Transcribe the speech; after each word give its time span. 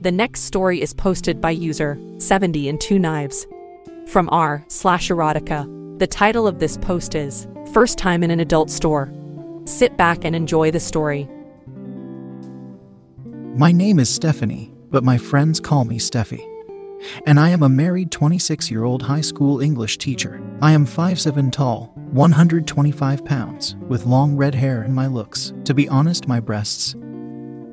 The 0.00 0.10
next 0.10 0.44
story 0.44 0.80
is 0.80 0.94
posted 0.94 1.42
by 1.42 1.50
user 1.50 2.00
70 2.16 2.70
and 2.70 2.80
2 2.80 2.98
knives 2.98 3.46
from 4.06 4.30
r 4.32 4.64
slash 4.68 5.10
erotica. 5.10 5.98
The 5.98 6.06
title 6.06 6.46
of 6.46 6.58
this 6.58 6.78
post 6.78 7.14
is 7.14 7.46
First 7.74 7.98
Time 7.98 8.22
in 8.22 8.30
an 8.30 8.40
Adult 8.40 8.70
Store. 8.70 9.12
Sit 9.66 9.98
back 9.98 10.24
and 10.24 10.34
enjoy 10.34 10.70
the 10.70 10.80
story. 10.80 11.28
My 13.54 13.72
name 13.72 13.98
is 13.98 14.08
Stephanie, 14.08 14.72
but 14.90 15.04
my 15.04 15.18
friends 15.18 15.60
call 15.60 15.84
me 15.84 15.98
Steffi. 15.98 16.46
And 17.26 17.38
I 17.38 17.50
am 17.50 17.62
a 17.62 17.68
married 17.68 18.10
26 18.10 18.70
year 18.70 18.84
old 18.84 19.02
high 19.02 19.20
school 19.20 19.60
English 19.60 19.98
teacher. 19.98 20.40
I 20.62 20.72
am 20.72 20.86
5'7 20.86 21.52
tall, 21.52 21.92
125 22.12 23.22
pounds, 23.26 23.76
with 23.86 24.06
long 24.06 24.34
red 24.34 24.54
hair 24.54 24.80
and 24.80 24.94
my 24.94 25.08
looks. 25.08 25.52
To 25.64 25.74
be 25.74 25.90
honest, 25.90 26.26
my 26.26 26.40
breasts 26.40 26.96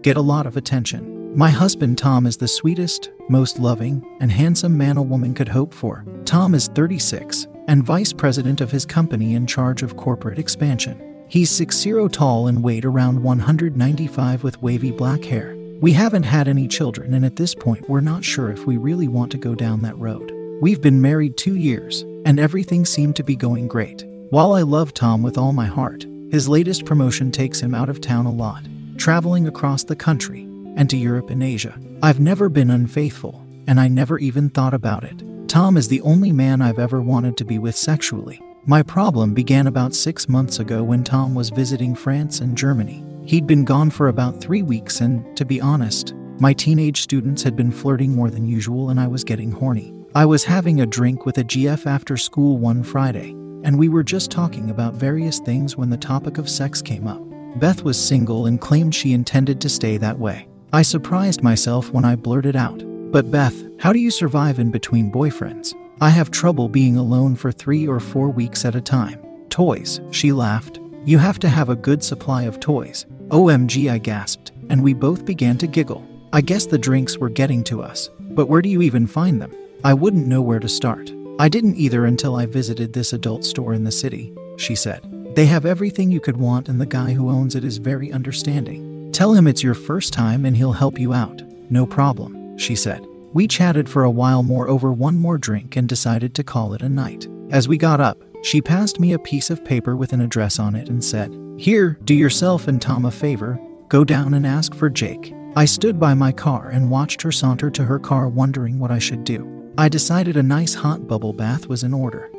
get 0.02 0.18
a 0.18 0.22
lot 0.22 0.46
of 0.46 0.58
attention. 0.58 1.17
My 1.38 1.52
husband 1.52 2.00
Tom 2.00 2.26
is 2.26 2.36
the 2.36 2.48
sweetest, 2.48 3.12
most 3.30 3.60
loving, 3.60 4.04
and 4.20 4.32
handsome 4.32 4.76
man 4.76 4.98
a 4.98 5.04
woman 5.04 5.36
could 5.36 5.50
hope 5.50 5.72
for. 5.72 6.04
Tom 6.26 6.56
is 6.56 6.68
36 6.70 7.46
and 7.68 7.84
vice 7.84 8.12
president 8.12 8.60
of 8.60 8.72
his 8.72 8.88
company 8.88 9.36
in 9.36 9.46
charge 9.46 9.84
of 9.84 9.98
corporate 9.98 10.40
expansion. 10.40 11.00
He's 11.28 11.52
6'0 11.52 12.12
tall 12.12 12.48
and 12.48 12.64
weighed 12.64 12.86
around 12.86 13.22
195 13.22 14.44
with 14.44 14.60
wavy 14.64 14.90
black 14.90 15.24
hair. 15.24 15.56
We 15.80 15.94
haven't 15.94 16.24
had 16.24 16.48
any 16.48 16.68
children, 16.68 17.14
and 17.14 17.24
at 17.24 17.36
this 17.36 17.54
point, 17.54 17.88
we're 17.88 18.02
not 18.02 18.26
sure 18.26 18.50
if 18.50 18.66
we 18.66 18.78
really 18.78 19.08
want 19.08 19.32
to 19.34 19.38
go 19.38 19.54
down 19.54 19.84
that 19.84 20.00
road. 20.00 20.32
We've 20.60 20.82
been 20.82 21.04
married 21.04 21.38
two 21.38 21.56
years, 21.56 22.02
and 22.26 22.40
everything 22.40 22.84
seemed 22.84 23.16
to 23.16 23.24
be 23.24 23.36
going 23.36 23.68
great. 23.68 24.04
While 24.32 24.54
I 24.54 24.64
love 24.64 24.92
Tom 24.92 25.22
with 25.22 25.38
all 25.38 25.54
my 25.54 25.68
heart, 25.68 26.04
his 26.32 26.50
latest 26.50 26.86
promotion 26.86 27.32
takes 27.32 27.60
him 27.60 27.76
out 27.76 27.90
of 27.90 28.02
town 28.02 28.26
a 28.26 28.32
lot, 28.32 28.64
traveling 28.98 29.48
across 29.48 29.84
the 29.84 29.96
country 29.96 30.47
and 30.78 30.90
to 30.90 30.96
Europe 30.96 31.30
and 31.30 31.44
Asia. 31.44 31.78
I've 32.02 32.22
never 32.22 32.48
been 32.48 32.72
unfaithful, 32.72 33.46
and 33.68 33.80
I 33.80 33.90
never 33.90 34.18
even 34.20 34.50
thought 34.50 34.74
about 34.74 35.04
it. 35.04 35.22
Tom 35.50 35.76
is 35.76 35.90
the 35.90 36.02
only 36.02 36.32
man 36.32 36.62
I've 36.62 36.80
ever 36.80 37.02
wanted 37.02 37.36
to 37.38 37.46
be 37.46 37.60
with 37.60 37.76
sexually. 37.76 38.40
My 38.66 38.84
problem 38.84 39.34
began 39.34 39.68
about 39.68 39.96
six 39.96 40.30
months 40.30 40.60
ago 40.60 40.84
when 40.84 41.04
Tom 41.04 41.34
was 41.34 41.50
visiting 41.50 41.96
France 41.96 42.42
and 42.42 42.58
Germany. 42.58 43.04
He'd 43.26 43.48
been 43.48 43.66
gone 43.66 43.90
for 43.90 44.08
about 44.08 44.40
three 44.40 44.62
weeks, 44.62 45.02
and 45.02 45.36
to 45.36 45.46
be 45.46 45.60
honest, 45.60 46.14
my 46.40 46.54
teenage 46.54 47.02
students 47.02 47.44
had 47.44 47.56
been 47.56 47.72
flirting 47.72 48.16
more 48.16 48.30
than 48.30 48.46
usual, 48.46 48.90
and 48.90 49.00
I 49.00 49.08
was 49.08 49.24
getting 49.24 49.52
horny. 49.52 49.94
I 50.16 50.26
was 50.26 50.44
having 50.44 50.82
a 50.82 50.86
drink 50.86 51.26
with 51.26 51.38
a 51.38 51.44
GF 51.44 51.86
after 51.86 52.18
school 52.18 52.58
one 52.58 52.84
Friday, 52.84 53.32
and 53.64 53.78
we 53.78 53.90
were 53.90 54.04
just 54.04 54.32
talking 54.32 54.70
about 54.70 54.94
various 54.94 55.40
things 55.40 55.76
when 55.76 55.90
the 55.90 55.98
topic 55.98 56.38
of 56.38 56.50
sex 56.50 56.82
came 56.82 57.08
up. 57.08 57.22
Beth 57.60 57.84
was 57.84 57.98
single 57.98 58.46
and 58.46 58.62
claimed 58.62 58.94
she 58.94 59.14
intended 59.14 59.60
to 59.62 59.70
stay 59.70 59.98
that 59.98 60.20
way. 60.20 60.47
I 60.74 60.82
surprised 60.82 61.44
myself 61.44 61.94
when 61.94 62.04
I 62.04 62.16
blurted 62.16 62.58
out, 62.58 62.84
But 63.12 63.32
Beth, 63.32 63.56
how 63.80 63.94
do 63.94 64.00
you 64.00 64.12
survive 64.12 64.60
in 64.60 64.70
between 64.70 65.12
boyfriends? 65.12 65.74
I 66.02 66.10
have 66.10 66.30
trouble 66.30 66.68
being 66.68 66.98
alone 66.98 67.36
for 67.36 67.54
three 67.54 67.88
or 67.88 68.02
four 68.02 68.30
weeks 68.30 68.66
at 68.66 68.76
a 68.76 68.82
time. 68.82 69.20
Toys, 69.50 70.02
she 70.12 70.34
laughed. 70.34 70.80
You 71.06 71.20
have 71.20 71.40
to 71.40 71.50
have 71.50 71.70
a 71.70 71.76
good 71.76 72.04
supply 72.04 72.44
of 72.44 72.60
toys. 72.60 73.06
OMG, 73.30 73.90
I 73.90 73.98
gasped, 73.98 74.52
and 74.70 74.84
we 74.84 74.94
both 74.94 75.26
began 75.26 75.58
to 75.60 75.68
giggle. 75.68 76.06
I 76.34 76.42
guess 76.42 76.66
the 76.66 76.78
drinks 76.78 77.18
were 77.18 77.30
getting 77.30 77.64
to 77.66 77.82
us, 77.82 78.10
but 78.20 78.50
where 78.50 78.62
do 78.62 78.68
you 78.68 78.82
even 78.82 79.08
find 79.08 79.42
them? 79.42 79.56
I 79.86 79.94
wouldn't 79.94 80.28
know 80.28 80.42
where 80.42 80.60
to 80.60 80.68
start. 80.68 81.14
I 81.40 81.48
didn't 81.48 81.78
either 81.78 82.06
until 82.06 82.36
I 82.36 82.46
visited 82.46 82.92
this 82.92 83.14
adult 83.14 83.46
store 83.46 83.74
in 83.74 83.86
the 83.86 83.92
city, 83.92 84.34
she 84.58 84.76
said. 84.76 85.02
They 85.36 85.46
have 85.46 85.66
everything 85.66 86.12
you 86.12 86.20
could 86.20 86.38
want, 86.38 86.68
and 86.68 86.82
the 86.82 86.86
guy 86.86 87.14
who 87.14 87.30
owns 87.30 87.56
it 87.56 87.64
is 87.64 87.78
very 87.78 88.12
understanding. 88.12 88.87
Tell 89.18 89.34
him 89.34 89.48
it's 89.48 89.64
your 89.64 89.74
first 89.74 90.14
time 90.14 90.46
and 90.46 90.56
he'll 90.56 90.74
help 90.74 91.00
you 91.00 91.12
out. 91.12 91.42
No 91.72 91.88
problem, 91.88 92.56
she 92.56 92.76
said. 92.76 93.04
We 93.34 93.48
chatted 93.48 93.90
for 93.90 94.04
a 94.04 94.12
while 94.12 94.44
more 94.44 94.70
over 94.70 94.94
one 94.94 95.18
more 95.18 95.40
drink 95.40 95.76
and 95.76 95.90
decided 95.90 96.36
to 96.36 96.44
call 96.44 96.76
it 96.76 96.84
a 96.84 96.88
night. 96.88 97.28
As 97.50 97.68
we 97.68 97.80
got 97.80 98.00
up, 98.00 98.22
she 98.44 98.62
passed 98.62 99.00
me 99.00 99.14
a 99.14 99.18
piece 99.18 99.50
of 99.50 99.66
paper 99.66 99.96
with 99.96 100.14
an 100.14 100.22
address 100.22 100.60
on 100.60 100.76
it 100.76 100.88
and 100.88 101.04
said, 101.04 101.36
Here, 101.58 101.98
do 102.04 102.14
yourself 102.14 102.68
and 102.68 102.80
Tom 102.80 103.06
a 103.06 103.12
favor. 103.12 103.60
Go 103.90 104.04
down 104.04 104.36
and 104.36 104.46
ask 104.46 104.76
for 104.76 104.88
Jake. 104.88 105.34
I 105.56 105.66
stood 105.66 106.00
by 106.00 106.14
my 106.14 106.32
car 106.32 106.70
and 106.70 106.92
watched 106.92 107.24
her 107.24 107.32
saunter 107.32 107.72
to 107.72 107.86
her 107.86 107.98
car, 107.98 108.30
wondering 108.30 108.78
what 108.78 108.92
I 108.92 109.00
should 109.00 109.24
do. 109.24 109.74
I 109.80 109.90
decided 109.90 110.38
a 110.38 110.44
nice 110.44 110.76
hot 110.76 111.08
bubble 111.08 111.34
bath 111.34 111.66
was 111.66 111.84
in 111.84 111.92
order. 111.92 112.30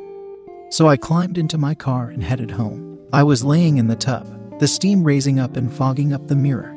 So 0.69 0.87
I 0.87 0.95
climbed 0.95 1.37
into 1.37 1.57
my 1.57 1.75
car 1.75 2.07
and 2.07 2.23
headed 2.23 2.51
home. 2.51 2.99
I 3.11 3.23
was 3.23 3.43
laying 3.43 3.79
in 3.79 3.87
the 3.87 3.97
tub, 3.97 4.38
the 4.59 4.67
steam 4.67 5.03
raising 5.03 5.39
up 5.39 5.57
and 5.57 5.73
fogging 5.73 6.13
up 6.13 6.27
the 6.27 6.35
mirror. 6.35 6.75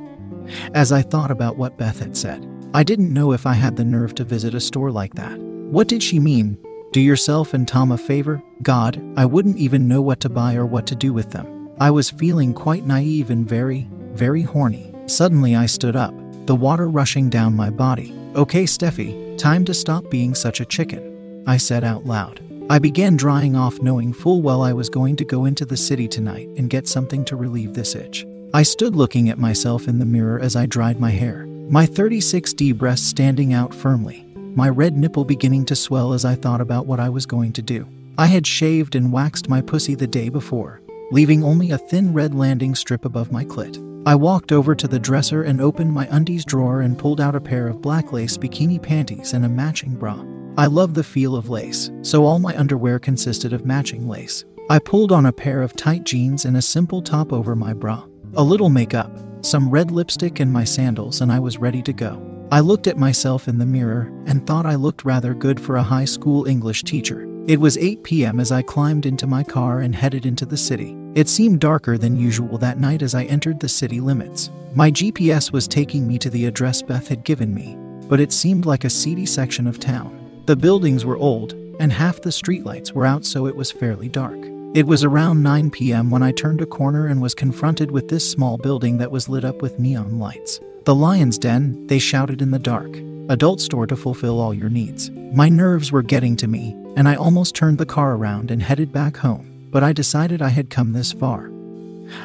As 0.75 0.93
I 0.93 1.03
thought 1.03 1.31
about 1.31 1.57
what 1.57 1.77
Beth 1.77 1.99
had 1.99 2.17
said, 2.17 2.49
I 2.75 2.83
didn't 2.83 3.13
know 3.13 3.33
if 3.33 3.47
I 3.47 3.53
had 3.53 3.77
the 3.77 3.85
nerve 3.85 4.15
to 4.17 4.25
visit 4.25 4.55
a 4.55 4.61
store 4.61 4.91
like 4.91 5.15
that. 5.15 5.39
What 5.39 5.89
did 5.89 6.03
she 6.03 6.19
mean? 6.19 6.59
Do 6.93 7.01
yourself 7.01 7.55
and 7.55 7.67
Tom 7.67 7.93
a 7.93 7.99
favor? 7.99 8.43
God, 8.63 9.03
I 9.17 9.25
wouldn't 9.25 9.59
even 9.59 9.89
know 9.89 10.03
what 10.03 10.21
to 10.21 10.29
buy 10.29 10.55
or 10.55 10.67
what 10.67 10.87
to 10.89 10.95
do 10.95 11.13
with 11.13 11.31
them. 11.31 11.71
I 11.81 11.91
was 11.91 12.11
feeling 12.11 12.55
quite 12.55 12.87
naive 12.87 13.31
and 13.31 13.49
very, 13.49 13.89
very 14.13 14.43
horny. 14.43 14.95
Suddenly 15.07 15.57
I 15.57 15.67
stood 15.67 15.97
up, 15.97 16.15
the 16.47 16.55
water 16.55 16.89
rushing 16.89 17.31
down 17.31 17.57
my 17.57 17.71
body. 17.71 18.15
Okay, 18.35 18.65
Steffi, 18.65 19.37
time 19.39 19.65
to 19.65 19.75
stop 19.75 20.11
being 20.11 20.35
such 20.35 20.61
a 20.61 20.67
chicken, 20.67 21.45
I 21.47 21.57
said 21.57 21.83
out 21.83 22.05
loud. 22.05 22.41
I 22.73 22.79
began 22.79 23.19
drying 23.19 23.55
off, 23.55 23.83
knowing 23.83 24.15
full 24.15 24.41
well 24.41 24.63
I 24.63 24.73
was 24.73 24.89
going 24.89 25.17
to 25.17 25.27
go 25.27 25.45
into 25.45 25.67
the 25.67 25.77
city 25.77 26.09
tonight 26.09 26.49
and 26.57 26.71
get 26.71 26.89
something 26.89 27.23
to 27.27 27.37
relieve 27.37 27.75
this 27.75 27.95
itch. 27.95 28.25
I 28.55 28.63
stood 28.63 28.97
looking 28.97 29.29
at 29.29 29.37
myself 29.37 29.89
in 29.89 29.99
the 29.99 30.07
mirror 30.07 30.41
as 30.41 30.57
I 30.57 30.65
dried 30.65 30.99
my 30.99 31.11
hair, 31.11 31.45
my 31.69 31.87
36D 31.87 32.75
breast 32.79 33.11
standing 33.11 33.53
out 33.53 33.75
firmly, 33.75 34.25
my 34.57 34.71
red 34.71 34.97
nipple 34.97 35.27
beginning 35.27 35.67
to 35.67 35.77
swell 35.77 36.15
as 36.15 36.25
I 36.25 36.35
thought 36.35 36.63
about 36.63 36.87
what 36.87 36.99
I 36.99 37.11
was 37.11 37.27
going 37.27 37.53
to 37.53 37.61
do. 37.61 37.87
I 38.17 38.25
had 38.25 38.47
shaved 38.47 38.95
and 38.95 39.13
waxed 39.13 39.51
my 39.51 39.61
pussy 39.61 39.95
the 39.95 40.07
day 40.07 40.31
before, 40.31 40.81
leaving 41.11 41.45
only 41.45 41.73
a 41.73 41.77
thin 41.79 42.15
red 42.15 42.35
landing 42.35 42.75
strip 42.75 43.05
above 43.05 43.31
my 43.31 43.45
clit. 43.45 43.77
I 44.07 44.15
walked 44.15 44.51
over 44.51 44.75
to 44.77 44.89
the 44.89 44.99
dresser 44.99 45.43
and 45.43 45.61
opened 45.61 45.93
my 45.93 46.09
undies 46.11 46.47
drawer 46.47 46.81
and 46.81 46.99
pulled 46.99 47.21
out 47.21 47.37
a 47.37 47.41
pair 47.41 47.69
of 47.69 47.83
black 47.83 48.15
lace 48.15 48.39
bikini 48.39 48.83
panties 48.83 49.35
and 49.35 49.45
a 49.45 49.49
matching 49.51 49.95
bra. 49.95 50.25
I 50.59 50.67
love 50.67 50.93
the 50.93 51.03
feel 51.03 51.35
of 51.35 51.49
lace, 51.49 51.91
so 52.03 52.27
all 52.27 52.39
my 52.39 52.55
underwear 52.59 52.99
consisted 52.99 53.55
of 53.55 53.65
matching 53.65 54.07
lace. 54.07 54.45
I 54.69 54.79
pulled 54.79 55.11
on 55.11 55.25
a 55.25 55.33
pair 55.33 55.63
of 55.63 55.75
tight 55.75 56.05
jeans 56.05 56.45
and 56.45 56.59
a 56.59 56.63
simple 56.63 57.01
top 57.01 57.33
over 57.33 57.57
my 57.57 57.73
bra. 57.73 58.05
A 58.35 58.43
little 58.43 58.69
makeup, 58.69 59.11
some 59.41 59.71
red 59.71 59.91
lipstick, 59.91 60.41
and 60.41 60.53
my 60.53 60.65
sandals, 60.65 61.23
and 61.23 61.33
I 61.33 61.39
was 61.39 61.57
ready 61.57 61.81
to 61.83 61.93
go. 61.95 62.23
I 62.51 62.61
looked 62.61 62.87
at 62.87 62.99
myself 62.99 63.49
in 63.49 63.57
the 63.57 63.65
mirror 63.65 64.13
and 64.27 64.47
thought 64.47 64.67
I 64.67 64.75
looked 64.75 65.07
rather 65.07 65.33
good 65.33 65.59
for 65.59 65.77
a 65.77 65.83
high 65.83 66.05
school 66.05 66.47
English 66.47 66.83
teacher. 66.85 67.27
It 67.47 67.59
was 67.59 67.79
8 67.79 68.05
p.m. 68.05 68.39
as 68.39 68.53
I 68.53 68.61
climbed 68.61 69.07
into 69.07 69.27
my 69.27 69.43
car 69.43 69.81
and 69.81 69.95
headed 69.95 70.27
into 70.27 70.45
the 70.45 70.59
city. 70.59 70.95
It 71.15 71.31
seemed 71.31 71.61
darker 71.61 71.97
than 71.97 72.15
usual 72.15 72.59
that 72.59 72.79
night 72.79 73.01
as 73.01 73.15
I 73.15 73.25
entered 73.25 73.59
the 73.59 73.71
city 73.71 74.01
limits. 74.01 74.51
My 74.75 74.91
GPS 74.91 75.51
was 75.51 75.67
taking 75.67 76.07
me 76.07 76.19
to 76.19 76.29
the 76.29 76.45
address 76.45 76.83
Beth 76.83 77.09
had 77.09 77.25
given 77.25 77.55
me, 77.55 77.77
but 78.07 78.21
it 78.21 78.33
seemed 78.33 78.67
like 78.67 78.85
a 78.85 78.91
seedy 78.91 79.27
section 79.27 79.67
of 79.67 79.81
town. 79.81 80.22
The 80.45 80.57
buildings 80.57 81.05
were 81.05 81.17
old, 81.17 81.53
and 81.79 81.93
half 81.93 82.21
the 82.21 82.31
streetlights 82.31 82.91
were 82.91 83.07
out, 83.07 83.25
so 83.25 83.47
it 83.47 83.55
was 83.55 83.71
fairly 83.71 84.09
dark. 84.09 84.39
It 84.75 84.89
was 84.89 85.05
around 85.05 85.41
9 85.41 85.71
p.m. 85.71 86.11
when 86.11 86.25
I 86.25 86.33
turned 86.33 86.61
a 86.61 86.67
corner 86.67 87.07
and 87.07 87.23
was 87.23 87.33
confronted 87.33 87.93
with 87.93 88.09
this 88.09 88.29
small 88.29 88.59
building 88.59 88.99
that 88.99 89.13
was 89.13 89.29
lit 89.29 89.45
up 89.45 89.63
with 89.63 89.79
neon 89.79 90.19
lights. 90.19 90.59
The 90.85 90.97
Lion's 90.97 91.39
Den, 91.39 91.87
they 91.87 92.01
shouted 92.01 92.43
in 92.43 92.51
the 92.51 92.59
dark. 92.59 92.91
adult 93.29 93.61
store 93.61 93.87
to 93.87 93.95
fulfill 93.95 94.41
all 94.41 94.53
your 94.53 94.69
needs. 94.69 95.13
My 95.33 95.49
nerves 95.49 95.93
were 95.93 96.03
getting 96.03 96.35
to 96.39 96.49
me, 96.49 96.77
and 96.97 97.09
I 97.09 97.15
almost 97.15 97.55
turned 97.55 97.79
the 97.79 97.87
car 97.87 98.15
around 98.17 98.51
and 98.51 98.61
headed 98.61 98.93
back 98.93 99.19
home, 99.19 99.69
but 99.71 99.85
I 99.85 99.93
decided 99.93 100.43
I 100.43 100.49
had 100.49 100.71
come 100.71 100.93
this 100.93 101.13
far. 101.13 101.53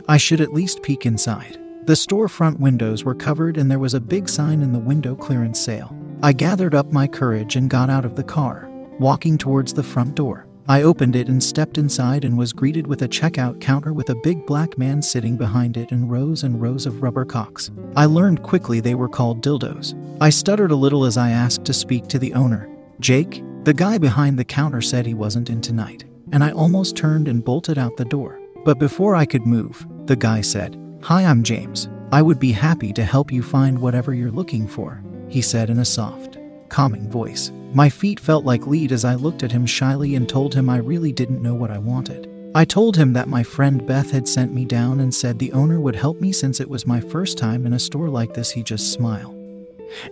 I 0.07 0.17
should 0.17 0.41
at 0.41 0.53
least 0.53 0.81
peek 0.81 1.05
inside. 1.05 1.59
The 1.85 1.93
storefront 1.93 2.59
windows 2.59 3.03
were 3.03 3.13
covered 3.13 3.57
and 3.57 3.69
there 3.69 3.77
was 3.77 3.93
a 3.93 3.99
big 3.99 4.27
sign 4.27 4.63
in 4.63 4.73
the 4.73 4.79
window 4.79 5.15
clearance 5.15 5.59
sale. 5.59 5.95
I 6.23 6.33
gathered 6.33 6.73
up 6.73 6.91
my 6.91 7.05
courage 7.05 7.55
and 7.55 7.69
got 7.69 7.91
out 7.91 8.03
of 8.03 8.15
the 8.15 8.23
car, 8.23 8.67
walking 8.99 9.37
towards 9.37 9.71
the 9.71 9.83
front 9.83 10.15
door. 10.15 10.47
I 10.67 10.81
opened 10.81 11.15
it 11.15 11.27
and 11.27 11.41
stepped 11.41 11.77
inside 11.77 12.25
and 12.25 12.35
was 12.35 12.53
greeted 12.53 12.87
with 12.87 13.03
a 13.03 13.07
checkout 13.07 13.61
counter 13.61 13.93
with 13.93 14.09
a 14.09 14.19
big 14.23 14.43
black 14.47 14.79
man 14.79 15.01
sitting 15.01 15.37
behind 15.37 15.77
it 15.77 15.91
and 15.91 16.09
rows 16.09 16.43
and 16.43 16.59
rows 16.59 16.87
of 16.87 17.03
rubber 17.03 17.23
cocks. 17.23 17.69
I 17.95 18.05
learned 18.05 18.41
quickly 18.41 18.79
they 18.79 18.95
were 18.95 19.07
called 19.07 19.43
dildos. 19.43 19.93
I 20.19 20.31
stuttered 20.31 20.71
a 20.71 20.75
little 20.75 21.05
as 21.05 21.17
I 21.17 21.29
asked 21.29 21.65
to 21.65 21.73
speak 21.73 22.07
to 22.07 22.19
the 22.19 22.33
owner. 22.33 22.67
Jake, 22.99 23.43
the 23.63 23.73
guy 23.73 23.99
behind 23.99 24.39
the 24.39 24.43
counter 24.43 24.81
said 24.81 25.05
he 25.05 25.13
wasn't 25.13 25.51
in 25.51 25.61
tonight, 25.61 26.03
and 26.31 26.43
I 26.43 26.51
almost 26.51 26.95
turned 26.95 27.27
and 27.27 27.45
bolted 27.45 27.77
out 27.77 27.95
the 27.95 28.05
door. 28.05 28.41
But 28.65 28.79
before 28.79 29.15
I 29.15 29.25
could 29.25 29.45
move, 29.45 29.85
the 30.07 30.15
guy 30.15 30.41
said, 30.41 30.81
Hi, 31.03 31.23
I'm 31.23 31.43
James. 31.43 31.87
I 32.11 32.21
would 32.21 32.39
be 32.39 32.53
happy 32.53 32.91
to 32.93 33.03
help 33.03 33.31
you 33.31 33.43
find 33.43 33.77
whatever 33.79 34.13
you're 34.13 34.31
looking 34.31 34.67
for, 34.67 35.03
he 35.29 35.41
said 35.41 35.69
in 35.69 35.79
a 35.79 35.85
soft, 35.85 36.37
calming 36.69 37.09
voice. 37.09 37.51
My 37.73 37.89
feet 37.89 38.19
felt 38.19 38.45
like 38.45 38.67
lead 38.67 38.91
as 38.91 39.05
I 39.05 39.15
looked 39.15 39.43
at 39.43 39.51
him 39.51 39.65
shyly 39.65 40.15
and 40.15 40.27
told 40.27 40.53
him 40.53 40.69
I 40.69 40.77
really 40.77 41.11
didn't 41.11 41.41
know 41.41 41.53
what 41.53 41.71
I 41.71 41.77
wanted. 41.77 42.29
I 42.55 42.65
told 42.65 42.97
him 42.97 43.13
that 43.13 43.27
my 43.27 43.43
friend 43.43 43.85
Beth 43.85 44.11
had 44.11 44.27
sent 44.27 44.53
me 44.53 44.65
down 44.65 44.99
and 44.99 45.13
said 45.13 45.37
the 45.37 45.51
owner 45.51 45.79
would 45.79 45.95
help 45.95 46.19
me 46.19 46.31
since 46.31 46.59
it 46.59 46.69
was 46.69 46.87
my 46.87 46.99
first 46.99 47.37
time 47.37 47.65
in 47.65 47.73
a 47.73 47.79
store 47.79 48.09
like 48.09 48.33
this. 48.33 48.51
He 48.51 48.63
just 48.63 48.93
smiled 48.93 49.35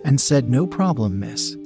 and 0.04 0.20
said, 0.20 0.48
No 0.48 0.66
problem, 0.66 1.18
miss. 1.18 1.56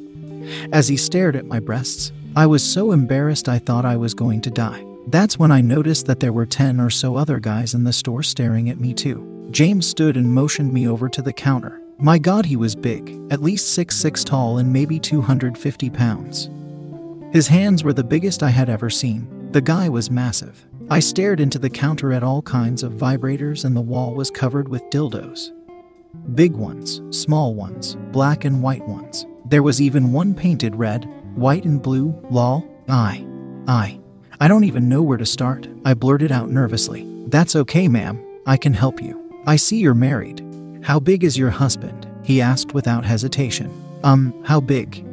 As 0.73 0.88
he 0.88 0.97
stared 0.97 1.37
at 1.37 1.44
my 1.44 1.61
breasts, 1.61 2.12
I 2.37 2.47
was 2.47 2.62
so 2.62 2.93
embarrassed 2.93 3.49
I 3.49 3.58
thought 3.58 3.85
I 3.85 3.97
was 3.97 4.14
going 4.14 4.41
to 4.43 4.50
die. 4.50 4.85
That's 5.08 5.38
when 5.38 5.50
I 5.50 5.61
noticed 5.61 6.06
that 6.06 6.20
there 6.20 6.32
were 6.32 6.47
10 6.47 6.81
or 6.81 6.91
so 6.91 7.17
other 7.17 7.41
guys 7.41 7.75
in 7.75 7.85
the 7.85 7.93
store 7.93 8.23
staring 8.23 8.70
at 8.70 8.81
me 8.81 8.94
too. 8.94 9.49
James 9.50 9.87
stood 9.87 10.17
and 10.17 10.32
motioned 10.32 10.73
me 10.73 10.87
over 10.87 11.08
to 11.08 11.20
the 11.20 11.32
counter. 11.32 11.81
My 12.02 12.17
god, 12.19 12.47
he 12.47 12.56
was 12.56 12.75
big, 12.75 13.20
at 13.31 13.43
least 13.43 13.75
6 13.75 13.94
6 13.94 14.25
tall 14.25 14.56
and 14.56 14.73
maybe 14.73 14.99
250 14.99 15.91
pounds. 15.91 16.49
His 17.31 17.47
hands 17.47 17.85
were 17.85 17.93
the 17.93 18.02
biggest 18.02 18.43
I 18.43 18.49
had 18.49 18.70
ever 18.70 18.88
seen. 18.88 19.50
The 19.52 19.61
guy 19.61 19.88
was 19.91 20.11
massive. 20.11 20.67
I 20.88 20.99
stared 21.00 21.41
into 21.41 21.58
the 21.58 21.69
counter 21.69 22.12
at 22.12 22.23
all 22.23 22.41
kinds 22.41 22.82
of 22.82 22.94
vibrators, 22.94 23.67
and 23.67 23.76
the 23.76 23.82
wall 23.82 24.14
was 24.14 24.31
covered 24.31 24.69
with 24.69 24.82
dildos. 24.91 25.50
Big 26.35 26.52
ones, 26.52 27.02
small 27.11 27.55
ones, 27.55 27.97
black 28.12 28.47
and 28.47 28.62
white 28.62 28.87
ones. 28.88 29.26
There 29.44 29.62
was 29.62 29.82
even 29.82 30.12
one 30.12 30.35
painted 30.35 30.75
red, 30.76 31.05
white, 31.35 31.64
and 31.64 31.82
blue. 31.82 32.19
Lol. 32.31 32.67
I. 32.88 33.26
I. 33.69 34.00
I 34.41 34.49
don't 34.49 34.64
even 34.64 34.88
know 34.88 35.02
where 35.02 35.19
to 35.19 35.26
start, 35.26 35.69
I 35.85 35.93
blurted 35.93 36.32
out 36.32 36.49
nervously. 36.49 37.06
That's 37.26 37.55
okay, 37.55 37.88
ma'am. 37.88 38.25
I 38.47 38.56
can 38.56 38.73
help 38.73 39.02
you. 39.02 39.43
I 39.47 39.56
see 39.56 39.79
you're 39.79 39.94
married. 39.94 40.50
How 40.82 40.99
big 40.99 41.25
is 41.25 41.37
your 41.37 41.50
husband? 41.50 42.09
He 42.23 42.41
asked 42.41 42.75
without 42.75 43.05
hesitation. 43.05 43.71
Um, 44.03 44.35
how 44.44 44.61
big? 44.61 45.05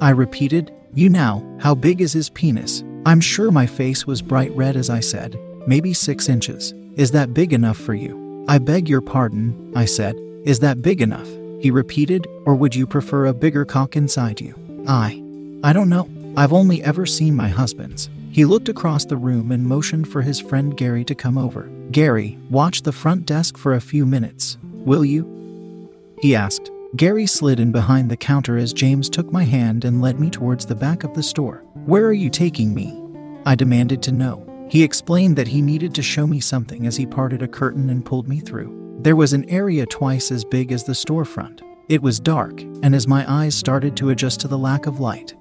I 0.00 0.10
repeated. 0.10 0.72
You 0.94 1.08
now, 1.08 1.42
how 1.60 1.74
big 1.74 2.00
is 2.00 2.12
his 2.12 2.30
penis? 2.30 2.82
I'm 3.04 3.20
sure 3.20 3.50
my 3.50 3.66
face 3.66 4.06
was 4.06 4.22
bright 4.22 4.50
red 4.52 4.76
as 4.76 4.88
I 4.88 5.00
said, 5.00 5.38
maybe 5.66 5.92
six 5.92 6.28
inches. 6.28 6.72
Is 6.96 7.10
that 7.10 7.34
big 7.34 7.52
enough 7.52 7.76
for 7.76 7.94
you? 7.94 8.44
I 8.48 8.58
beg 8.58 8.88
your 8.88 9.00
pardon, 9.00 9.72
I 9.76 9.84
said. 9.84 10.16
Is 10.44 10.60
that 10.60 10.82
big 10.82 11.02
enough? 11.02 11.28
He 11.60 11.70
repeated, 11.70 12.26
or 12.46 12.54
would 12.54 12.74
you 12.74 12.86
prefer 12.86 13.26
a 13.26 13.34
bigger 13.34 13.64
cock 13.64 13.96
inside 13.96 14.40
you? 14.40 14.54
I. 14.86 15.22
I 15.62 15.72
don't 15.72 15.88
know. 15.88 16.08
I've 16.36 16.52
only 16.52 16.82
ever 16.82 17.06
seen 17.06 17.34
my 17.34 17.48
husband's. 17.48 18.08
He 18.30 18.44
looked 18.44 18.68
across 18.68 19.04
the 19.04 19.16
room 19.16 19.52
and 19.52 19.64
motioned 19.64 20.08
for 20.08 20.22
his 20.22 20.40
friend 20.40 20.76
Gary 20.76 21.04
to 21.04 21.14
come 21.14 21.38
over. 21.38 21.70
Gary, 21.90 22.38
watch 22.50 22.82
the 22.82 22.92
front 22.92 23.26
desk 23.26 23.56
for 23.56 23.74
a 23.74 23.80
few 23.80 24.04
minutes. 24.04 24.58
Will 24.84 25.04
you? 25.04 25.90
He 26.20 26.36
asked. 26.36 26.70
Gary 26.96 27.26
slid 27.26 27.58
in 27.58 27.72
behind 27.72 28.10
the 28.10 28.16
counter 28.16 28.56
as 28.56 28.72
James 28.72 29.08
took 29.08 29.32
my 29.32 29.42
hand 29.42 29.84
and 29.84 30.00
led 30.00 30.20
me 30.20 30.30
towards 30.30 30.64
the 30.64 30.74
back 30.74 31.02
of 31.02 31.14
the 31.14 31.22
store. 31.22 31.64
Where 31.86 32.06
are 32.06 32.12
you 32.12 32.30
taking 32.30 32.72
me? 32.72 33.00
I 33.46 33.54
demanded 33.54 34.02
to 34.02 34.12
know. 34.12 34.46
He 34.70 34.82
explained 34.82 35.36
that 35.36 35.48
he 35.48 35.60
needed 35.60 35.94
to 35.94 36.02
show 36.02 36.26
me 36.26 36.38
something 36.38 36.86
as 36.86 36.96
he 36.96 37.06
parted 37.06 37.42
a 37.42 37.48
curtain 37.48 37.90
and 37.90 38.04
pulled 38.04 38.28
me 38.28 38.40
through. 38.40 38.98
There 39.00 39.16
was 39.16 39.32
an 39.32 39.48
area 39.50 39.86
twice 39.86 40.30
as 40.30 40.44
big 40.44 40.70
as 40.70 40.84
the 40.84 40.92
storefront. 40.92 41.62
It 41.88 42.02
was 42.02 42.20
dark, 42.20 42.60
and 42.82 42.94
as 42.94 43.08
my 43.08 43.30
eyes 43.30 43.54
started 43.54 43.96
to 43.96 44.10
adjust 44.10 44.40
to 44.40 44.48
the 44.48 44.58
lack 44.58 44.86
of 44.86 45.00
light, 45.00 45.34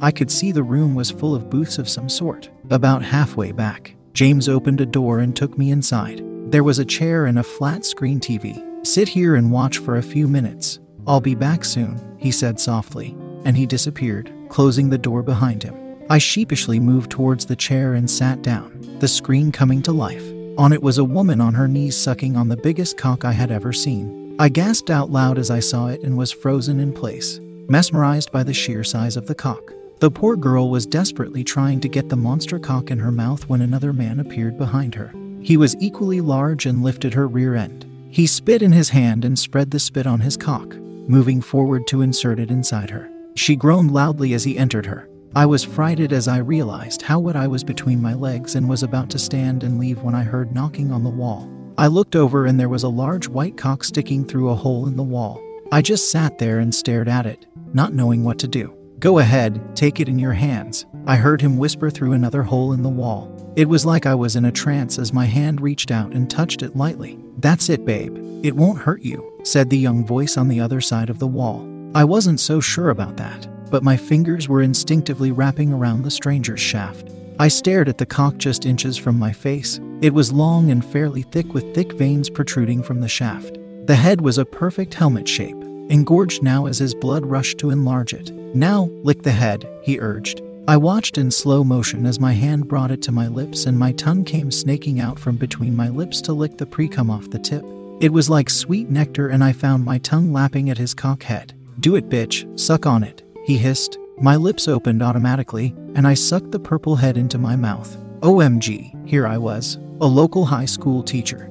I 0.00 0.10
could 0.10 0.30
see 0.30 0.52
the 0.52 0.62
room 0.62 0.94
was 0.94 1.10
full 1.10 1.34
of 1.34 1.48
booths 1.48 1.78
of 1.78 1.88
some 1.88 2.08
sort. 2.08 2.50
About 2.70 3.02
halfway 3.02 3.52
back, 3.52 3.94
James 4.12 4.48
opened 4.48 4.80
a 4.80 4.86
door 4.86 5.20
and 5.20 5.34
took 5.34 5.56
me 5.56 5.70
inside. 5.70 6.22
There 6.54 6.62
was 6.62 6.78
a 6.78 6.84
chair 6.84 7.26
and 7.26 7.40
a 7.40 7.42
flat 7.42 7.84
screen 7.84 8.20
TV. 8.20 8.86
Sit 8.86 9.08
here 9.08 9.34
and 9.34 9.50
watch 9.50 9.78
for 9.78 9.96
a 9.96 10.02
few 10.04 10.28
minutes. 10.28 10.78
I'll 11.04 11.20
be 11.20 11.34
back 11.34 11.64
soon, 11.64 12.16
he 12.16 12.30
said 12.30 12.60
softly, 12.60 13.16
and 13.44 13.56
he 13.56 13.66
disappeared, 13.66 14.32
closing 14.50 14.88
the 14.88 14.96
door 14.96 15.24
behind 15.24 15.64
him. 15.64 15.74
I 16.08 16.18
sheepishly 16.18 16.78
moved 16.78 17.10
towards 17.10 17.44
the 17.44 17.56
chair 17.56 17.94
and 17.94 18.08
sat 18.08 18.42
down, 18.42 18.98
the 19.00 19.08
screen 19.08 19.50
coming 19.50 19.82
to 19.82 19.90
life. 19.90 20.22
On 20.56 20.72
it 20.72 20.80
was 20.80 20.98
a 20.98 21.04
woman 21.04 21.40
on 21.40 21.54
her 21.54 21.66
knees 21.66 21.96
sucking 21.96 22.36
on 22.36 22.46
the 22.46 22.56
biggest 22.56 22.96
cock 22.96 23.24
I 23.24 23.32
had 23.32 23.50
ever 23.50 23.72
seen. 23.72 24.36
I 24.38 24.48
gasped 24.48 24.90
out 24.90 25.10
loud 25.10 25.38
as 25.38 25.50
I 25.50 25.58
saw 25.58 25.88
it 25.88 26.02
and 26.02 26.16
was 26.16 26.30
frozen 26.30 26.78
in 26.78 26.92
place, 26.92 27.40
mesmerized 27.68 28.30
by 28.30 28.44
the 28.44 28.54
sheer 28.54 28.84
size 28.84 29.16
of 29.16 29.26
the 29.26 29.34
cock. 29.34 29.72
The 29.98 30.08
poor 30.08 30.36
girl 30.36 30.70
was 30.70 30.86
desperately 30.86 31.42
trying 31.42 31.80
to 31.80 31.88
get 31.88 32.10
the 32.10 32.16
monster 32.16 32.60
cock 32.60 32.92
in 32.92 33.00
her 33.00 33.10
mouth 33.10 33.48
when 33.48 33.60
another 33.60 33.92
man 33.92 34.20
appeared 34.20 34.56
behind 34.56 34.94
her. 34.94 35.12
He 35.44 35.58
was 35.58 35.76
equally 35.78 36.22
large 36.22 36.64
and 36.64 36.82
lifted 36.82 37.12
her 37.12 37.28
rear 37.28 37.54
end. 37.54 37.84
He 38.08 38.26
spit 38.26 38.62
in 38.62 38.72
his 38.72 38.88
hand 38.88 39.26
and 39.26 39.38
spread 39.38 39.70
the 39.70 39.78
spit 39.78 40.06
on 40.06 40.20
his 40.20 40.38
cock, 40.38 40.74
moving 41.06 41.42
forward 41.42 41.86
to 41.88 42.00
insert 42.00 42.40
it 42.40 42.50
inside 42.50 42.88
her. 42.88 43.10
She 43.34 43.54
groaned 43.54 43.90
loudly 43.90 44.32
as 44.32 44.44
he 44.44 44.56
entered 44.56 44.86
her. 44.86 45.06
I 45.36 45.44
was 45.44 45.62
frighted 45.62 46.14
as 46.14 46.28
I 46.28 46.38
realized 46.38 47.02
how 47.02 47.18
wet 47.20 47.36
I 47.36 47.46
was 47.46 47.62
between 47.62 48.00
my 48.00 48.14
legs 48.14 48.54
and 48.54 48.70
was 48.70 48.82
about 48.82 49.10
to 49.10 49.18
stand 49.18 49.64
and 49.64 49.78
leave 49.78 50.02
when 50.02 50.14
I 50.14 50.22
heard 50.22 50.54
knocking 50.54 50.90
on 50.90 51.04
the 51.04 51.10
wall. 51.10 51.50
I 51.76 51.88
looked 51.88 52.16
over 52.16 52.46
and 52.46 52.58
there 52.58 52.70
was 52.70 52.84
a 52.84 52.88
large 52.88 53.28
white 53.28 53.58
cock 53.58 53.84
sticking 53.84 54.24
through 54.24 54.48
a 54.48 54.54
hole 54.54 54.86
in 54.86 54.96
the 54.96 55.02
wall. 55.02 55.42
I 55.70 55.82
just 55.82 56.10
sat 56.10 56.38
there 56.38 56.58
and 56.60 56.74
stared 56.74 57.08
at 57.08 57.26
it, 57.26 57.44
not 57.74 57.92
knowing 57.92 58.24
what 58.24 58.38
to 58.38 58.48
do. 58.48 58.74
Go 59.04 59.18
ahead, 59.18 59.76
take 59.76 60.00
it 60.00 60.08
in 60.08 60.18
your 60.18 60.32
hands. 60.32 60.86
I 61.06 61.16
heard 61.16 61.42
him 61.42 61.58
whisper 61.58 61.90
through 61.90 62.12
another 62.12 62.42
hole 62.42 62.72
in 62.72 62.82
the 62.82 62.88
wall. 62.88 63.30
It 63.54 63.68
was 63.68 63.84
like 63.84 64.06
I 64.06 64.14
was 64.14 64.34
in 64.34 64.46
a 64.46 64.50
trance 64.50 64.98
as 64.98 65.12
my 65.12 65.26
hand 65.26 65.60
reached 65.60 65.90
out 65.90 66.14
and 66.14 66.30
touched 66.30 66.62
it 66.62 66.74
lightly. 66.74 67.18
That's 67.36 67.68
it, 67.68 67.84
babe. 67.84 68.16
It 68.42 68.56
won't 68.56 68.78
hurt 68.78 69.02
you, 69.02 69.38
said 69.42 69.68
the 69.68 69.76
young 69.76 70.06
voice 70.06 70.38
on 70.38 70.48
the 70.48 70.58
other 70.58 70.80
side 70.80 71.10
of 71.10 71.18
the 71.18 71.26
wall. 71.26 71.68
I 71.94 72.02
wasn't 72.04 72.40
so 72.40 72.60
sure 72.60 72.88
about 72.88 73.18
that, 73.18 73.46
but 73.70 73.82
my 73.82 73.94
fingers 73.94 74.48
were 74.48 74.62
instinctively 74.62 75.32
wrapping 75.32 75.70
around 75.70 76.00
the 76.00 76.10
stranger's 76.10 76.60
shaft. 76.60 77.10
I 77.38 77.48
stared 77.48 77.90
at 77.90 77.98
the 77.98 78.06
cock 78.06 78.38
just 78.38 78.64
inches 78.64 78.96
from 78.96 79.18
my 79.18 79.32
face. 79.34 79.80
It 80.00 80.14
was 80.14 80.32
long 80.32 80.70
and 80.70 80.82
fairly 80.82 81.24
thick 81.24 81.52
with 81.52 81.74
thick 81.74 81.92
veins 81.92 82.30
protruding 82.30 82.82
from 82.82 83.02
the 83.02 83.08
shaft. 83.08 83.58
The 83.84 83.96
head 83.96 84.22
was 84.22 84.38
a 84.38 84.46
perfect 84.46 84.94
helmet 84.94 85.28
shape, 85.28 85.62
engorged 85.90 86.42
now 86.42 86.66
as 86.66 86.78
his 86.78 86.94
blood 86.94 87.24
rushed 87.24 87.58
to 87.58 87.70
enlarge 87.70 88.12
it. 88.12 88.30
Now, 88.54 88.84
lick 89.02 89.22
the 89.22 89.32
head, 89.32 89.68
he 89.82 89.98
urged. 89.98 90.42
I 90.66 90.76
watched 90.78 91.18
in 91.18 91.30
slow 91.30 91.62
motion 91.62 92.06
as 92.06 92.18
my 92.18 92.32
hand 92.32 92.68
brought 92.68 92.90
it 92.90 93.02
to 93.02 93.12
my 93.12 93.28
lips 93.28 93.66
and 93.66 93.78
my 93.78 93.92
tongue 93.92 94.24
came 94.24 94.50
snaking 94.50 94.98
out 94.98 95.18
from 95.18 95.36
between 95.36 95.76
my 95.76 95.90
lips 95.90 96.22
to 96.22 96.32
lick 96.32 96.56
the 96.56 96.66
precum 96.66 97.10
off 97.10 97.28
the 97.28 97.38
tip. 97.38 97.64
It 98.00 98.12
was 98.12 98.30
like 98.30 98.50
sweet 98.50 98.90
nectar, 98.90 99.28
and 99.28 99.44
I 99.44 99.52
found 99.52 99.84
my 99.84 99.98
tongue 99.98 100.32
lapping 100.32 100.70
at 100.70 100.78
his 100.78 100.94
cock 100.94 101.22
head. 101.22 101.54
Do 101.80 101.96
it, 101.96 102.08
bitch, 102.08 102.58
suck 102.58 102.86
on 102.86 103.04
it, 103.04 103.22
he 103.44 103.56
hissed. 103.56 103.98
My 104.20 104.36
lips 104.36 104.68
opened 104.68 105.02
automatically, 105.02 105.74
and 105.94 106.06
I 106.06 106.14
sucked 106.14 106.50
the 106.50 106.58
purple 106.58 106.96
head 106.96 107.16
into 107.16 107.38
my 107.38 107.56
mouth. 107.56 107.96
OMG, 108.20 109.08
here 109.08 109.26
I 109.26 109.38
was, 109.38 109.76
a 110.00 110.06
local 110.06 110.44
high 110.44 110.64
school 110.64 111.02
teacher. 111.02 111.50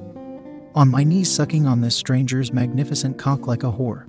On 0.74 0.90
my 0.90 1.04
knees, 1.04 1.30
sucking 1.30 1.66
on 1.66 1.80
this 1.80 1.94
stranger's 1.94 2.52
magnificent 2.52 3.16
cock 3.16 3.46
like 3.46 3.62
a 3.62 3.72
whore. 3.72 4.04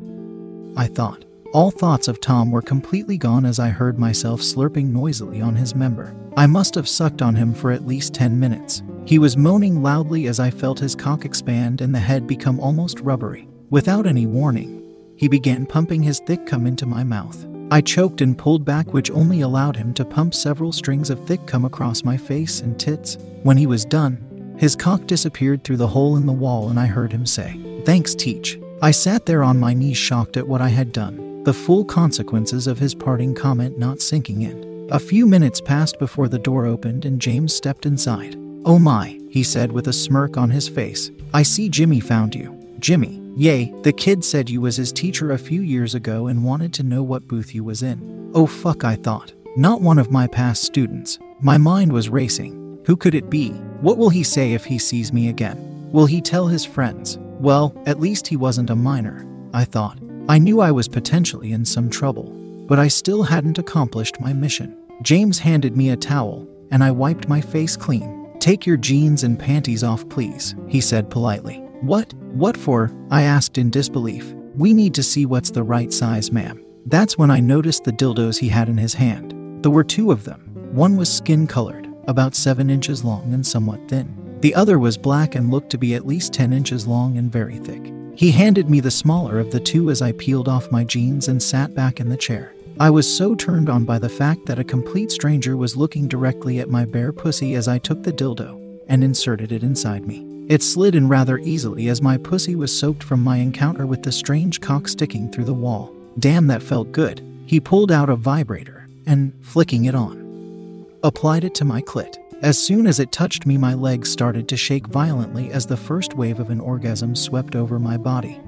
I 0.75 0.87
thought. 0.87 1.25
All 1.53 1.71
thoughts 1.71 2.07
of 2.07 2.19
Tom 2.19 2.51
were 2.51 2.61
completely 2.61 3.17
gone 3.17 3.45
as 3.45 3.59
I 3.59 3.69
heard 3.69 3.97
myself 3.97 4.41
slurping 4.41 4.91
noisily 4.91 5.41
on 5.41 5.55
his 5.55 5.73
member. 5.73 6.13
I 6.35 6.47
must 6.47 6.75
have 6.75 6.87
sucked 6.87 7.21
on 7.21 7.33
him 7.33 7.53
for 7.53 7.71
at 7.71 7.87
least 7.87 8.13
10 8.13 8.37
minutes. 8.37 8.83
He 9.05 9.19
was 9.19 9.37
moaning 9.37 9.81
loudly 9.81 10.27
as 10.27 10.39
I 10.39 10.51
felt 10.51 10.79
his 10.79 10.95
cock 10.95 11.23
expand 11.23 11.79
and 11.79 11.95
the 11.95 11.99
head 11.99 12.27
become 12.27 12.59
almost 12.59 12.99
rubbery. 12.99 13.47
Without 13.69 14.05
any 14.05 14.25
warning, 14.25 14.83
he 15.15 15.29
began 15.29 15.65
pumping 15.65 16.03
his 16.03 16.19
thick 16.19 16.45
cum 16.45 16.67
into 16.67 16.85
my 16.85 17.03
mouth. 17.05 17.47
I 17.71 17.81
choked 17.81 18.21
and 18.21 18.37
pulled 18.37 18.65
back, 18.65 18.93
which 18.93 19.09
only 19.11 19.41
allowed 19.41 19.75
him 19.75 19.93
to 19.95 20.05
pump 20.05 20.33
several 20.33 20.71
strings 20.71 21.09
of 21.09 21.25
thick 21.25 21.45
cum 21.47 21.65
across 21.65 22.03
my 22.03 22.17
face 22.17 22.59
and 22.59 22.77
tits. 22.77 23.17
When 23.43 23.57
he 23.57 23.65
was 23.65 23.85
done, 23.85 24.55
his 24.57 24.75
cock 24.75 25.07
disappeared 25.07 25.63
through 25.63 25.77
the 25.77 25.87
hole 25.87 26.17
in 26.17 26.25
the 26.25 26.33
wall, 26.33 26.69
and 26.69 26.79
I 26.79 26.85
heard 26.85 27.11
him 27.11 27.25
say, 27.25 27.59
Thanks, 27.85 28.13
Teach. 28.13 28.59
I 28.81 28.91
sat 28.91 29.25
there 29.25 29.43
on 29.43 29.59
my 29.59 29.73
knees, 29.73 29.97
shocked 29.97 30.37
at 30.37 30.47
what 30.47 30.61
I 30.61 30.69
had 30.69 30.91
done. 30.91 31.43
the 31.45 31.53
full 31.53 31.85
consequences 31.85 32.65
of 32.65 32.79
his 32.79 32.95
parting 32.95 33.35
comment 33.35 33.77
not 33.77 34.01
sinking 34.01 34.41
in. 34.41 34.87
A 34.91 34.97
few 34.99 35.27
minutes 35.27 35.61
passed 35.61 35.99
before 35.99 36.27
the 36.27 36.39
door 36.39 36.65
opened 36.65 37.05
and 37.05 37.21
James 37.21 37.53
stepped 37.53 37.85
inside. 37.85 38.35
Oh 38.65 38.79
my, 38.79 39.19
he 39.29 39.43
said 39.43 39.71
with 39.71 39.87
a 39.87 39.93
smirk 39.93 40.37
on 40.37 40.49
his 40.49 40.67
face. 40.67 41.11
I 41.35 41.43
see 41.43 41.69
Jimmy 41.69 41.99
found 41.99 42.33
you. 42.33 42.59
Jimmy, 42.79 43.21
yay, 43.35 43.71
the 43.83 43.93
kid 43.93 44.25
said 44.25 44.49
you 44.49 44.59
was 44.59 44.75
his 44.75 44.91
teacher 44.91 45.31
a 45.31 45.37
few 45.37 45.61
years 45.61 45.93
ago 45.93 46.25
and 46.27 46.43
wanted 46.43 46.73
to 46.73 46.83
know 46.83 47.03
what 47.03 47.27
booth 47.27 47.53
you 47.53 47.63
was 47.63 47.83
in. 47.83 48.31
Oh 48.33 48.47
fuck, 48.47 48.83
I 48.83 48.95
thought. 48.95 49.31
Not 49.55 49.81
one 49.81 49.99
of 49.99 50.09
my 50.09 50.25
past 50.25 50.63
students. 50.63 51.19
My 51.41 51.59
mind 51.59 51.93
was 51.93 52.09
racing. 52.09 52.79
Who 52.87 52.97
could 52.97 53.13
it 53.13 53.29
be? 53.29 53.49
What 53.81 53.99
will 53.99 54.09
he 54.09 54.23
say 54.23 54.53
if 54.53 54.65
he 54.65 54.79
sees 54.79 55.13
me 55.13 55.29
again? 55.29 55.91
Will 55.91 56.07
he 56.07 56.21
tell 56.21 56.47
his 56.47 56.65
friends? 56.65 57.19
Well, 57.45 57.79
at 57.85 57.99
least 57.99 58.25
he 58.25 58.35
wasn't 58.35 58.71
a 58.71 58.75
minor, 58.75 59.23
I 59.53 59.65
thought. 59.65 59.99
I 60.27 60.39
knew 60.39 60.61
I 60.61 60.71
was 60.71 60.87
potentially 60.87 61.51
in 61.51 61.63
some 61.63 61.91
trouble, 61.91 62.31
but 62.67 62.79
I 62.79 62.87
still 62.87 63.21
hadn't 63.21 63.59
accomplished 63.59 64.19
my 64.19 64.33
mission. 64.33 64.75
James 65.03 65.37
handed 65.37 65.77
me 65.77 65.91
a 65.91 65.95
towel, 65.95 66.47
and 66.71 66.83
I 66.83 66.89
wiped 66.89 67.29
my 67.29 67.41
face 67.41 67.77
clean. 67.77 68.31
Take 68.39 68.65
your 68.65 68.77
jeans 68.77 69.23
and 69.23 69.37
panties 69.37 69.83
off, 69.83 70.09
please, 70.09 70.55
he 70.67 70.81
said 70.81 71.11
politely. 71.11 71.57
What? 71.81 72.15
What 72.33 72.57
for? 72.57 72.91
I 73.11 73.21
asked 73.21 73.59
in 73.59 73.69
disbelief. 73.69 74.33
We 74.55 74.73
need 74.73 74.95
to 74.95 75.03
see 75.03 75.27
what's 75.27 75.51
the 75.51 75.61
right 75.61 75.93
size, 75.93 76.31
ma'am. 76.31 76.65
That's 76.87 77.15
when 77.15 77.29
I 77.29 77.41
noticed 77.41 77.83
the 77.83 77.91
dildos 77.91 78.39
he 78.39 78.49
had 78.49 78.69
in 78.69 78.77
his 78.79 78.95
hand. 78.95 79.63
There 79.63 79.69
were 79.69 79.83
two 79.83 80.11
of 80.11 80.23
them. 80.23 80.49
One 80.73 80.97
was 80.97 81.13
skin 81.13 81.45
colored, 81.45 81.87
about 82.07 82.33
7 82.33 82.71
inches 82.71 83.03
long 83.03 83.35
and 83.35 83.45
somewhat 83.45 83.87
thin. 83.87 84.24
The 84.45 84.53
other 84.53 84.77
was 84.77 84.95
black 84.95 85.33
and 85.33 85.49
looked 85.49 85.71
to 85.71 85.77
be 85.79 85.95
at 85.95 86.05
least 86.05 86.31
10 86.33 86.53
inches 86.53 86.85
long 86.85 87.17
and 87.17 87.31
very 87.31 87.57
thick. 87.57 87.91
He 88.15 88.29
handed 88.29 88.69
me 88.69 88.79
the 88.79 88.91
smaller 88.91 89.39
of 89.39 89.49
the 89.49 89.59
two 89.59 89.89
as 89.89 90.03
I 90.03 90.11
peeled 90.11 90.47
off 90.47 90.71
my 90.71 90.83
jeans 90.83 91.29
and 91.29 91.41
sat 91.41 91.73
back 91.73 91.99
in 91.99 92.09
the 92.09 92.15
chair. 92.15 92.53
I 92.79 92.91
was 92.91 93.11
so 93.11 93.33
turned 93.33 93.71
on 93.71 93.85
by 93.85 93.97
the 93.97 94.07
fact 94.07 94.45
that 94.45 94.59
a 94.59 94.63
complete 94.63 95.09
stranger 95.09 95.57
was 95.57 95.75
looking 95.75 96.07
directly 96.07 96.59
at 96.59 96.69
my 96.69 96.85
bare 96.85 97.11
pussy 97.11 97.55
as 97.55 97.67
I 97.67 97.79
took 97.79 98.03
the 98.03 98.13
dildo 98.13 98.83
and 98.87 99.03
inserted 99.03 99.51
it 99.51 99.63
inside 99.63 100.05
me. 100.05 100.23
It 100.47 100.61
slid 100.61 100.93
in 100.93 101.07
rather 101.07 101.39
easily 101.39 101.87
as 101.87 102.03
my 102.03 102.15
pussy 102.15 102.55
was 102.55 102.71
soaked 102.71 103.01
from 103.01 103.23
my 103.23 103.37
encounter 103.37 103.87
with 103.87 104.03
the 104.03 104.11
strange 104.11 104.61
cock 104.61 104.87
sticking 104.87 105.31
through 105.31 105.45
the 105.45 105.55
wall. 105.55 105.91
Damn, 106.19 106.45
that 106.45 106.61
felt 106.61 106.91
good. 106.91 107.19
He 107.47 107.59
pulled 107.59 107.91
out 107.91 108.11
a 108.11 108.15
vibrator 108.15 108.87
and, 109.07 109.33
flicking 109.41 109.85
it 109.85 109.95
on, 109.95 110.85
applied 111.01 111.45
it 111.45 111.55
to 111.55 111.65
my 111.65 111.81
clit. 111.81 112.15
As 112.41 112.59
soon 112.59 112.85
as 112.85 112.99
it 112.99 113.11
touched 113.11 113.45
me, 113.45 113.57
my 113.57 113.73
legs 113.73 114.11
started 114.11 114.47
to 114.49 114.57
shake 114.57 114.87
violently 114.87 115.51
as 115.51 115.65
the 115.65 115.77
first 115.77 116.15
wave 116.15 116.39
of 116.39 116.49
an 116.49 116.59
orgasm 116.59 117.15
swept 117.15 117.55
over 117.55 117.79
my 117.79 117.95
body. 117.97 118.39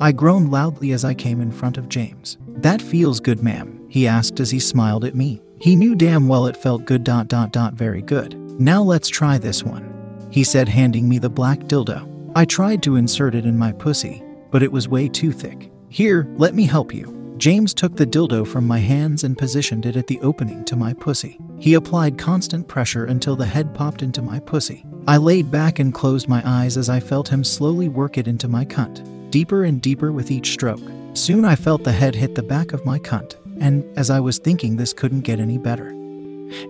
I 0.00 0.12
groaned 0.12 0.50
loudly 0.50 0.92
as 0.92 1.04
I 1.04 1.14
came 1.14 1.40
in 1.40 1.52
front 1.52 1.76
of 1.76 1.88
James. 1.88 2.38
That 2.48 2.80
feels 2.80 3.20
good, 3.20 3.42
ma'am, 3.42 3.84
he 3.88 4.08
asked 4.08 4.40
as 4.40 4.50
he 4.50 4.58
smiled 4.58 5.04
at 5.04 5.14
me. 5.14 5.42
He 5.60 5.76
knew 5.76 5.94
damn 5.94 6.26
well 6.26 6.46
it 6.46 6.56
felt 6.56 6.86
good, 6.86 7.04
dot, 7.04 7.28
dot, 7.28 7.52
dot, 7.52 7.74
very 7.74 8.02
good. 8.02 8.34
Now 8.58 8.82
let's 8.82 9.08
try 9.08 9.38
this 9.38 9.62
one, 9.62 10.28
he 10.30 10.42
said, 10.42 10.68
handing 10.68 11.08
me 11.08 11.18
the 11.18 11.30
black 11.30 11.60
dildo. 11.60 12.08
I 12.34 12.46
tried 12.46 12.82
to 12.84 12.96
insert 12.96 13.34
it 13.34 13.44
in 13.44 13.58
my 13.58 13.72
pussy, 13.72 14.22
but 14.50 14.62
it 14.62 14.72
was 14.72 14.88
way 14.88 15.08
too 15.08 15.32
thick. 15.32 15.70
Here, 15.90 16.26
let 16.36 16.54
me 16.54 16.64
help 16.64 16.94
you. 16.94 17.34
James 17.36 17.74
took 17.74 17.96
the 17.96 18.06
dildo 18.06 18.46
from 18.46 18.66
my 18.66 18.78
hands 18.78 19.24
and 19.24 19.36
positioned 19.36 19.84
it 19.84 19.96
at 19.96 20.06
the 20.06 20.20
opening 20.20 20.64
to 20.64 20.76
my 20.76 20.94
pussy. 20.94 21.38
He 21.62 21.74
applied 21.74 22.18
constant 22.18 22.66
pressure 22.66 23.04
until 23.04 23.36
the 23.36 23.46
head 23.46 23.72
popped 23.72 24.02
into 24.02 24.20
my 24.20 24.40
pussy. 24.40 24.84
I 25.06 25.16
laid 25.16 25.48
back 25.48 25.78
and 25.78 25.94
closed 25.94 26.26
my 26.26 26.42
eyes 26.44 26.76
as 26.76 26.88
I 26.88 26.98
felt 26.98 27.28
him 27.28 27.44
slowly 27.44 27.88
work 27.88 28.18
it 28.18 28.26
into 28.26 28.48
my 28.48 28.64
cunt, 28.64 29.30
deeper 29.30 29.62
and 29.62 29.80
deeper 29.80 30.10
with 30.10 30.32
each 30.32 30.50
stroke. 30.50 30.82
Soon 31.14 31.44
I 31.44 31.54
felt 31.54 31.84
the 31.84 31.92
head 31.92 32.16
hit 32.16 32.34
the 32.34 32.42
back 32.42 32.72
of 32.72 32.84
my 32.84 32.98
cunt, 32.98 33.36
and 33.60 33.84
as 33.96 34.10
I 34.10 34.18
was 34.18 34.38
thinking 34.38 34.74
this 34.76 34.92
couldn't 34.92 35.20
get 35.20 35.38
any 35.38 35.56
better, 35.56 35.92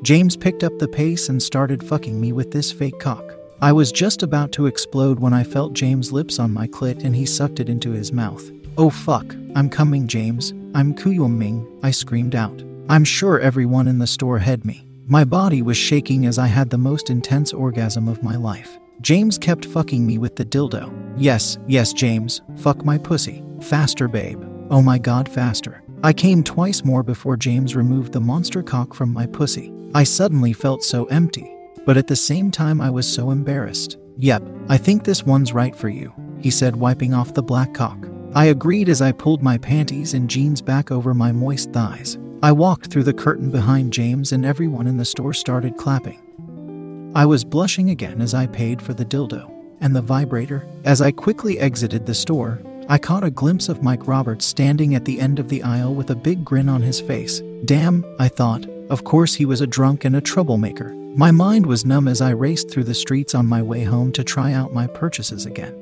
James 0.03 0.37
picked 0.37 0.63
up 0.63 0.79
the 0.79 0.89
pace 0.89 1.31
and 1.31 1.43
started 1.43 1.83
fucking 1.83 2.21
me 2.21 2.33
with 2.33 2.51
this 2.51 2.71
fake 2.71 3.01
cock. 3.01 3.25
I 3.63 3.73
was 3.73 3.93
just 3.93 4.23
about 4.23 4.53
to 4.53 4.67
explode 4.67 5.21
when 5.21 5.33
I 5.33 5.43
felt 5.43 5.73
James' 5.73 6.13
lips 6.13 6.39
on 6.39 6.53
my 6.53 6.67
clit 6.67 7.03
and 7.03 7.17
he 7.17 7.25
sucked 7.25 7.61
it 7.61 7.71
into 7.71 7.93
his 7.93 8.13
mouth. 8.13 8.51
Oh 8.77 8.91
fuck, 8.91 9.35
I'm 9.55 9.71
coming, 9.71 10.07
James. 10.07 10.53
I'm 10.75 10.95
Kuyuming, 10.95 11.67
I 11.83 11.93
screamed 11.93 12.35
out. 12.35 12.63
I'm 12.89 13.05
sure 13.05 13.41
everyone 13.41 13.89
in 13.89 13.99
the 13.99 14.07
store 14.07 14.39
had 14.39 14.65
me. 14.65 14.87
My 15.07 15.25
body 15.25 15.63
was 15.63 15.77
shaking 15.77 16.27
as 16.27 16.39
I 16.39 16.47
had 16.47 16.71
the 16.71 16.79
most 16.79 17.11
intense 17.11 17.53
orgasm 17.53 18.09
of 18.09 18.23
my 18.23 18.37
life. 18.37 18.79
James 19.01 19.39
kept 19.39 19.65
fucking 19.65 20.07
me 20.07 20.19
with 20.19 20.37
the 20.37 20.45
dildo. 20.45 20.93
Yes, 21.17 21.59
yes, 21.67 21.93
James, 21.93 22.41
fuck 22.57 22.85
my 22.85 22.99
pussy. 22.99 23.43
Faster, 23.61 24.09
babe. 24.09 24.43
Oh 24.71 24.83
my 24.83 24.99
god, 24.99 25.29
faster. 25.29 25.83
I 26.03 26.13
came 26.13 26.43
twice 26.43 26.85
more 26.85 27.03
before 27.03 27.37
James 27.37 27.77
removed 27.77 28.13
the 28.13 28.21
monster 28.21 28.63
cock 28.63 28.95
from 28.95 29.13
my 29.13 29.27
pussy. 29.27 29.73
I 29.95 30.05
suddenly 30.05 30.53
felt 30.53 30.83
so 30.83 31.05
empty, 31.07 31.55
but 31.85 31.97
at 31.97 32.07
the 32.07 32.17
same 32.17 32.51
time, 32.51 32.81
I 32.81 32.91
was 32.91 33.07
so 33.07 33.31
embarrassed. 33.31 33.99
Yep, 34.19 34.43
I 34.69 34.77
think 34.77 35.05
this 35.05 35.25
one's 35.25 35.53
right 35.53 35.75
for 35.75 35.89
you, 35.89 36.13
he 36.41 36.51
said, 36.51 36.77
wiping 36.77 37.15
off 37.15 37.35
the 37.35 37.43
black 37.43 37.75
cock. 37.75 38.09
I 38.35 38.47
agreed 38.47 38.89
as 38.89 39.03
I 39.03 39.13
pulled 39.13 39.43
my 39.43 39.59
panties 39.59 40.15
and 40.15 40.29
jeans 40.29 40.63
back 40.63 40.91
over 40.91 41.13
my 41.13 41.33
moist 41.33 41.73
thighs. 41.73 42.19
I 42.45 42.51
walked 42.51 42.89
through 42.89 43.05
the 43.05 43.13
curtain 43.13 43.51
behind 43.51 43.93
James, 43.93 44.33
and 44.33 44.45
everyone 44.45 44.89
in 44.89 44.97
the 44.97 45.05
store 45.05 45.33
started 45.33 45.77
clapping. 45.77 47.13
I 47.15 47.25
was 47.25 47.45
blushing 47.45 47.91
again 47.91 48.21
as 48.21 48.35
I 48.35 48.49
paid 48.49 48.83
for 48.83 48.95
the 48.95 49.05
dildo 49.05 49.49
and 49.81 49.95
the 49.95 50.03
vibrator. 50.03 50.67
As 50.85 51.01
I 51.01 51.13
quickly 51.13 51.61
exited 51.61 52.05
the 52.05 52.15
store, 52.15 52.61
I 52.89 52.99
caught 52.99 53.23
a 53.23 53.31
glimpse 53.31 53.69
of 53.69 53.85
Mike 53.85 54.09
Roberts 54.09 54.45
standing 54.45 54.97
at 54.97 55.05
the 55.05 55.21
end 55.21 55.39
of 55.39 55.49
the 55.49 55.63
aisle 55.63 55.95
with 55.95 56.11
a 56.11 56.17
big 56.17 56.45
grin 56.45 56.69
on 56.69 56.83
his 56.83 57.01
face. 57.01 57.41
Damn, 57.65 58.05
I 58.19 58.27
thought. 58.27 58.67
Of 58.91 59.05
course, 59.05 59.35
he 59.35 59.45
was 59.45 59.61
a 59.61 59.67
drunk 59.67 60.05
and 60.05 60.17
a 60.17 60.21
troublemaker. 60.21 60.93
My 61.15 61.31
mind 61.31 61.67
was 61.67 61.85
numb 61.85 62.09
as 62.09 62.21
I 62.21 62.31
raced 62.31 62.71
through 62.71 62.85
the 62.85 62.95
streets 62.95 63.37
on 63.37 63.47
my 63.47 63.63
way 63.63 63.85
home 63.85 64.11
to 64.13 64.25
try 64.25 64.53
out 64.53 64.75
my 64.75 64.89
purchases 64.89 65.47
again. 65.47 65.82